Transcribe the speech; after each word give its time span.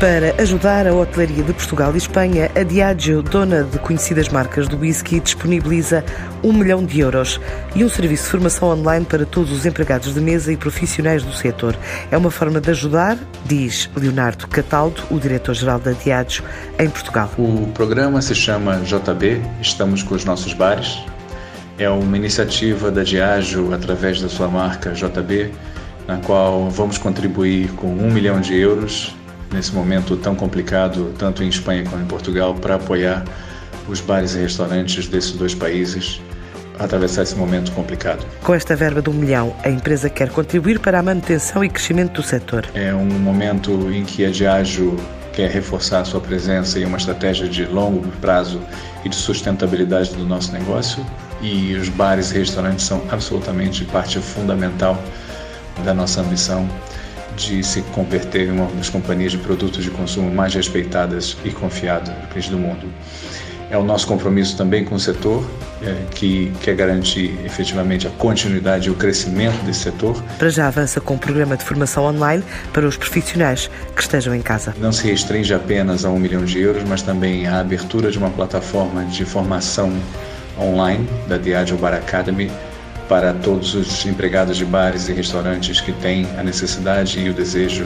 Para 0.00 0.34
ajudar 0.40 0.86
a 0.86 0.94
hotelaria 0.94 1.44
de 1.44 1.52
Portugal 1.52 1.92
e 1.92 1.98
Espanha, 1.98 2.50
a 2.56 2.62
Diageo, 2.62 3.20
dona 3.20 3.64
de 3.64 3.78
conhecidas 3.80 4.30
marcas 4.30 4.66
do 4.66 4.78
whisky, 4.78 5.20
disponibiliza 5.20 6.02
um 6.42 6.54
milhão 6.54 6.82
de 6.82 7.00
euros 7.00 7.38
e 7.74 7.84
um 7.84 7.88
serviço 7.90 8.24
de 8.24 8.30
formação 8.30 8.70
online 8.70 9.04
para 9.04 9.26
todos 9.26 9.52
os 9.52 9.66
empregados 9.66 10.14
de 10.14 10.18
mesa 10.18 10.50
e 10.50 10.56
profissionais 10.56 11.22
do 11.22 11.34
setor. 11.34 11.76
É 12.10 12.16
uma 12.16 12.30
forma 12.30 12.62
de 12.62 12.70
ajudar, 12.70 13.18
diz 13.44 13.90
Leonardo 13.94 14.48
Cataldo, 14.48 15.02
o 15.10 15.20
diretor-geral 15.20 15.78
da 15.78 15.92
Diageo 15.92 16.44
em 16.78 16.88
Portugal. 16.88 17.30
O 17.36 17.66
programa 17.74 18.22
se 18.22 18.34
chama 18.34 18.80
JB, 18.80 19.42
Estamos 19.60 20.02
com 20.02 20.14
os 20.14 20.24
Nossos 20.24 20.54
Bares. 20.54 20.98
É 21.76 21.90
uma 21.90 22.16
iniciativa 22.16 22.90
da 22.90 23.02
Diageo 23.02 23.74
através 23.74 24.18
da 24.18 24.30
sua 24.30 24.48
marca 24.48 24.92
JB, 24.92 25.52
na 26.08 26.16
qual 26.16 26.70
vamos 26.70 26.96
contribuir 26.96 27.68
com 27.72 27.88
um 27.88 28.10
milhão 28.10 28.40
de 28.40 28.58
euros 28.58 29.19
nesse 29.52 29.74
momento 29.74 30.16
tão 30.16 30.34
complicado, 30.34 31.12
tanto 31.18 31.42
em 31.42 31.48
Espanha 31.48 31.84
como 31.84 32.02
em 32.02 32.06
Portugal, 32.06 32.54
para 32.54 32.76
apoiar 32.76 33.24
os 33.88 34.00
bares 34.00 34.34
e 34.34 34.38
restaurantes 34.38 35.06
desses 35.08 35.32
dois 35.32 35.54
países 35.54 36.20
a 36.78 36.84
atravessar 36.84 37.22
esse 37.22 37.36
momento 37.36 37.72
complicado. 37.72 38.24
Com 38.42 38.54
esta 38.54 38.74
verba 38.74 39.02
de 39.02 39.10
um 39.10 39.12
milhão, 39.12 39.54
a 39.62 39.68
empresa 39.68 40.08
quer 40.08 40.30
contribuir 40.30 40.78
para 40.78 40.98
a 40.98 41.02
manutenção 41.02 41.62
e 41.62 41.68
crescimento 41.68 42.14
do 42.14 42.22
setor. 42.22 42.66
É 42.74 42.94
um 42.94 43.04
momento 43.04 43.90
em 43.92 44.04
que 44.04 44.24
a 44.24 44.30
Diageo 44.30 44.96
quer 45.32 45.50
reforçar 45.50 46.00
a 46.00 46.04
sua 46.04 46.20
presença 46.20 46.78
e 46.78 46.84
uma 46.84 46.96
estratégia 46.96 47.48
de 47.48 47.64
longo 47.64 48.08
prazo 48.20 48.60
e 49.04 49.08
de 49.08 49.16
sustentabilidade 49.16 50.14
do 50.14 50.24
nosso 50.24 50.52
negócio 50.52 51.04
e 51.40 51.74
os 51.74 51.88
bares 51.88 52.30
e 52.32 52.38
restaurantes 52.38 52.84
são 52.84 53.02
absolutamente 53.10 53.84
parte 53.84 54.18
fundamental 54.18 55.02
da 55.84 55.94
nossa 55.94 56.20
ambição 56.20 56.68
de 57.36 57.62
se 57.62 57.82
converter 57.82 58.48
em 58.48 58.52
uma 58.52 58.66
das 58.66 58.88
companhias 58.88 59.32
de 59.32 59.38
produtos 59.38 59.84
de 59.84 59.90
consumo 59.90 60.30
mais 60.30 60.54
respeitadas 60.54 61.36
e 61.44 61.50
confiadas 61.50 62.48
do 62.48 62.58
mundo. 62.58 62.86
É 63.70 63.78
o 63.78 63.84
nosso 63.84 64.04
compromisso 64.08 64.56
também 64.56 64.84
com 64.84 64.96
o 64.96 64.98
setor, 64.98 65.48
é, 65.80 65.94
que 66.10 66.52
quer 66.60 66.74
garantir 66.74 67.38
efetivamente 67.44 68.04
a 68.04 68.10
continuidade 68.10 68.88
e 68.88 68.90
o 68.90 68.96
crescimento 68.96 69.64
desse 69.64 69.84
setor. 69.84 70.20
Para 70.38 70.48
já 70.48 70.66
avança 70.66 71.00
com 71.00 71.14
o 71.14 71.16
um 71.16 71.20
programa 71.20 71.56
de 71.56 71.64
formação 71.64 72.04
online 72.04 72.42
para 72.72 72.84
os 72.84 72.96
profissionais 72.96 73.70
que 73.94 74.02
estejam 74.02 74.34
em 74.34 74.42
casa. 74.42 74.74
Não 74.80 74.90
se 74.90 75.06
restringe 75.06 75.54
apenas 75.54 76.04
a 76.04 76.10
um 76.10 76.18
milhão 76.18 76.44
de 76.44 76.60
euros, 76.60 76.82
mas 76.82 77.00
também 77.00 77.46
a 77.46 77.60
abertura 77.60 78.10
de 78.10 78.18
uma 78.18 78.30
plataforma 78.30 79.04
de 79.04 79.24
formação 79.24 79.92
online 80.58 81.08
da 81.28 81.38
Diageo 81.38 81.78
Bar 81.78 81.94
Academy, 81.94 82.50
para 83.10 83.34
todos 83.34 83.74
os 83.74 84.06
empregados 84.06 84.56
de 84.56 84.64
bares 84.64 85.08
e 85.08 85.12
restaurantes 85.12 85.80
que 85.80 85.92
têm 85.92 86.28
a 86.38 86.44
necessidade 86.44 87.18
e 87.18 87.28
o 87.28 87.34
desejo 87.34 87.84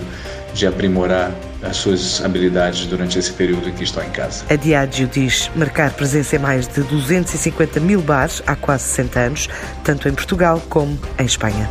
de 0.52 0.66
aprimorar 0.66 1.32
as 1.62 1.78
suas 1.78 2.22
habilidades 2.22 2.84
durante 2.84 3.18
esse 3.18 3.32
período 3.32 3.70
em 3.70 3.72
que 3.72 3.84
estão 3.84 4.04
em 4.04 4.10
casa. 4.10 4.44
A 4.50 4.54
Diageo 4.54 5.08
diz 5.08 5.50
marcar 5.56 5.92
presença 5.92 6.36
em 6.36 6.38
mais 6.38 6.68
de 6.68 6.82
250 6.82 7.80
mil 7.80 8.02
bares 8.02 8.42
há 8.46 8.54
quase 8.54 8.84
60 8.84 9.18
anos, 9.18 9.48
tanto 9.82 10.06
em 10.10 10.12
Portugal 10.12 10.62
como 10.68 10.98
em 11.18 11.24
Espanha. 11.24 11.70